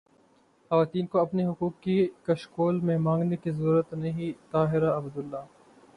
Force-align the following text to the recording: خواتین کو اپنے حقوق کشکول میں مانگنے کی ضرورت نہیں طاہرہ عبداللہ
خواتین 0.71 1.05
کو 1.07 1.19
اپنے 1.19 1.45
حقوق 1.45 1.87
کشکول 2.25 2.79
میں 2.79 2.97
مانگنے 2.99 3.35
کی 3.35 3.51
ضرورت 3.51 3.93
نہیں 3.93 4.31
طاہرہ 4.51 4.95
عبداللہ 4.97 5.45